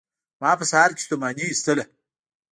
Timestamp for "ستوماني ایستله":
1.05-1.83